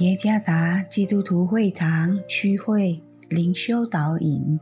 [0.00, 4.58] 耶加达基督徒会堂区会灵修导引，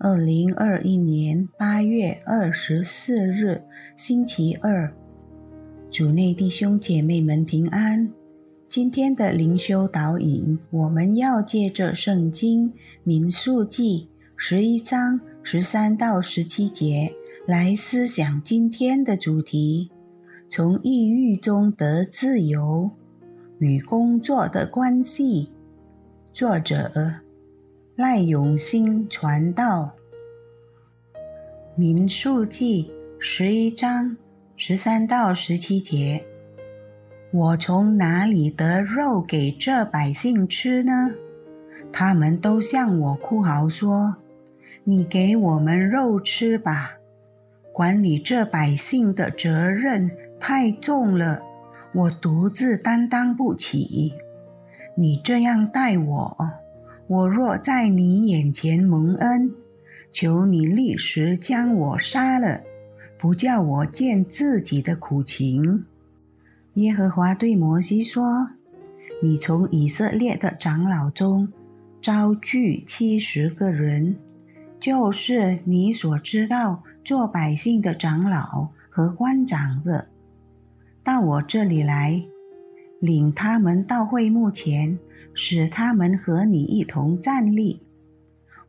[0.00, 3.62] 二零二一年八月二十四日，
[3.96, 4.92] 星期二，
[5.92, 8.12] 主内弟兄姐妹们平安。
[8.68, 12.72] 今天的灵修导引，我们要借着圣经
[13.04, 17.14] 民数记十一章十三到十七节
[17.46, 19.92] 来思想今天的主题：
[20.48, 22.90] 从抑郁中得自由。
[23.58, 25.52] 与工作的关系，
[26.32, 26.90] 作者
[27.94, 29.92] 赖永新传道。
[31.76, 34.16] 民数记十一章
[34.56, 36.24] 十三到十七节：
[37.32, 41.14] 我从哪里得肉给这百姓吃呢？
[41.92, 44.16] 他们都向我哭嚎说
[44.82, 46.96] ：“你给我们肉吃吧！
[47.72, 51.40] 管理这百姓的责任太重了。”
[51.94, 54.14] 我独自担当不起，
[54.96, 56.36] 你这样待我，
[57.06, 59.52] 我若在你眼前蒙恩，
[60.10, 62.62] 求你立时将我杀了，
[63.16, 65.86] 不叫我见自己的苦情。
[66.74, 68.22] 耶和华对摩西说
[69.22, 71.52] ：“你从以色列的长老中
[72.02, 74.16] 招聚七十个人，
[74.80, 80.08] 就是你所知道做百姓的长老和官长的。”
[81.04, 82.24] 到我这里来，
[82.98, 84.98] 领他们到会幕前，
[85.34, 87.82] 使他们和你一同站立。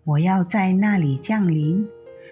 [0.04, 1.88] 我要在那里降临，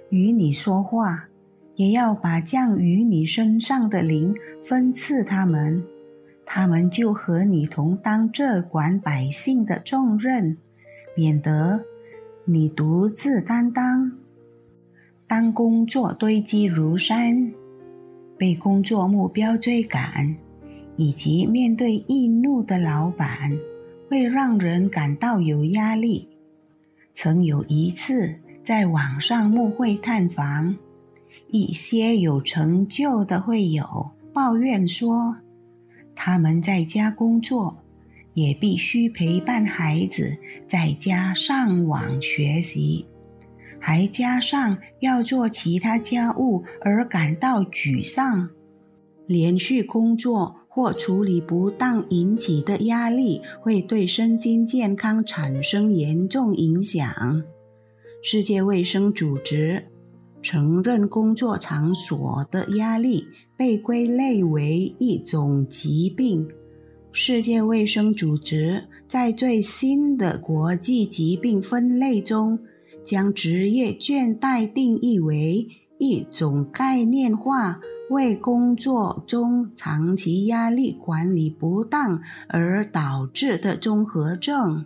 [0.10, 1.30] 与你说话，
[1.78, 5.82] 也要把降于你身上的灵分赐他们，
[6.46, 10.58] 他们就和你同当这管百姓的重任，
[11.16, 11.86] 免得
[12.44, 14.12] 你独自担当。
[15.26, 17.54] 当工作堆积如山。
[18.44, 20.36] 被工作目标追赶，
[20.98, 23.58] 以及面对易怒的老板，
[24.10, 26.28] 会让人感到有压力。
[27.14, 30.76] 曾有一次在网上募会探访，
[31.52, 35.38] 一些有成就的会友抱怨说，
[36.14, 37.78] 他们在家工作，
[38.34, 40.38] 也必须陪伴孩子
[40.68, 43.06] 在家上网学习。
[43.86, 48.50] 还加上要做其他家务而感到沮丧，
[49.28, 57.44] 连续工作或处理不当引起的压力会对身心健康产生严重影响。
[58.24, 59.88] 世界卫生组织
[60.42, 63.26] 承认工作场所的压力
[63.58, 66.48] 被归类为一种疾病。
[67.12, 72.58] 世界卫生组织在最新的国际疾病分类中。
[73.04, 84.86] 将职业倦怠定义为一种概念化为工作中长期压力管理不当而导致的综合症。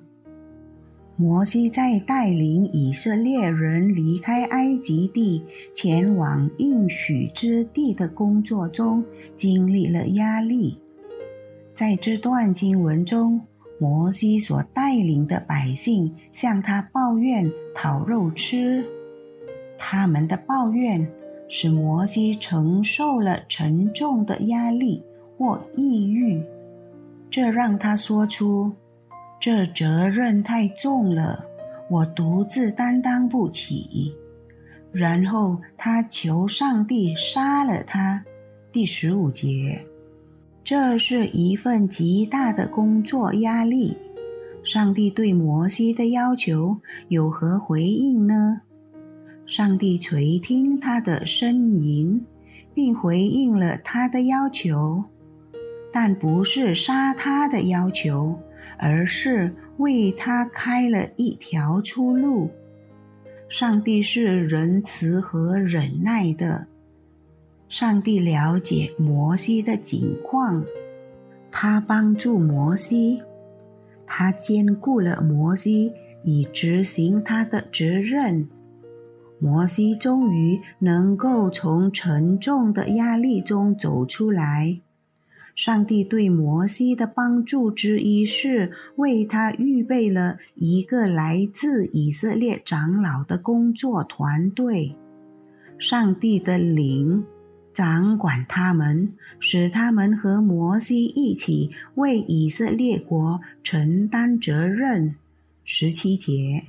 [1.15, 9.03] 摩西在带领以色列人离开埃及地前往应许之地的工作中
[9.35, 10.77] 经历了压力。
[11.73, 13.41] 在这段经文中。
[13.79, 18.85] 摩西所带领的百姓向他抱怨讨肉吃，
[19.77, 21.07] 他们的抱怨
[21.47, 25.03] 使摩西承受了沉重的压力
[25.37, 26.43] 或抑郁，
[27.29, 28.73] 这让他说出
[29.39, 31.45] ：“这责任太重了，
[31.89, 34.11] 我独自担当不起。”
[34.91, 38.25] 然后他求上帝杀了他。
[38.71, 39.85] 第十五节。
[40.69, 43.95] 这是一份极大的工作压力。
[44.65, 48.63] 上帝对摩西的要求有何回应呢？
[49.45, 52.25] 上帝垂听他的呻吟，
[52.73, 55.05] 并回应了他的要求，
[55.89, 58.37] 但不是杀他的要求，
[58.77, 62.51] 而是为他开了一条出路。
[63.47, 66.67] 上帝是仁慈和忍耐的。
[67.69, 70.63] 上帝了解摩西的境况，
[71.51, 73.21] 他帮助摩西，
[74.05, 75.91] 他兼顾了摩西
[76.23, 78.47] 以执行他的责任。
[79.37, 84.79] 摩西终于能够从沉重的压力中走出来。
[85.53, 94.95] 上帝对摩西的帮助之一是为他预备了一个来自以色列长老的工作团队。
[95.77, 97.25] 上帝的灵。
[97.77, 105.13] 掌管他们，使他们和摩西一起为以色列国承担责任。
[105.63, 106.63] 十七节，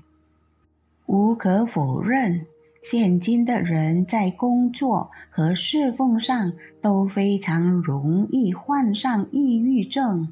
[1.06, 2.44] 无可否认，
[2.82, 6.52] 现今的人在工作和侍奉上
[6.82, 10.28] 都非常容易患上抑郁症。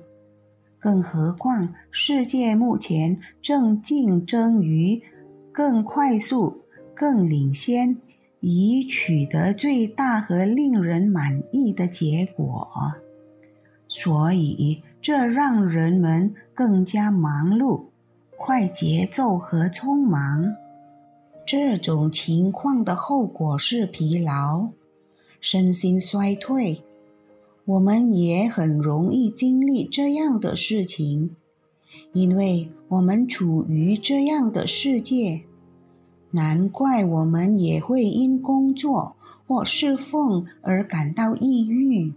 [0.79, 5.01] 更何况世界目前正竞争于
[5.51, 6.61] 更快速、
[6.95, 7.97] 更领先，
[8.41, 12.69] 以取得最大和令人满意的结果。
[13.89, 17.87] 所以，这让人们更加忙碌、
[18.37, 20.57] 快节奏和匆忙。
[21.47, 24.71] 这种情况的后果是疲劳、
[25.41, 26.83] 身心衰退。
[27.65, 31.37] 我们也很容易经历这样的事情，
[32.13, 35.43] 因为我们处于这样的世界。
[36.31, 42.13] 难怪我们也会因工作或侍奉而感到抑郁。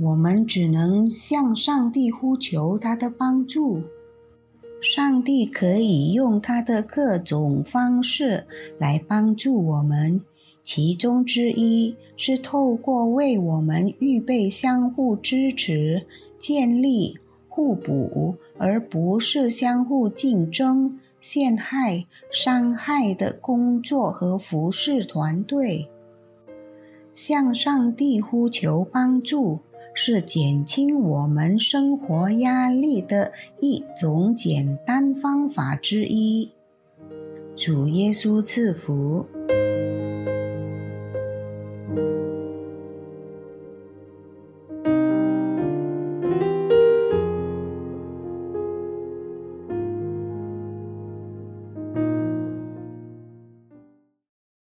[0.00, 3.82] 我们只能向上帝呼求他的帮助。
[4.80, 8.46] 上帝可以用他的各种方式
[8.78, 10.20] 来帮助我们。
[10.62, 16.06] 其中之一是透过为我们预备相互支持、
[16.38, 17.18] 建立
[17.48, 25.90] 互补，而不是相互竞争、陷害、伤害的工作和服侍团队。
[27.14, 29.60] 向上帝呼求帮助，
[29.92, 36.52] 是减轻我们生活压力的一种简单方法之一。
[37.56, 39.26] 主耶稣赐福。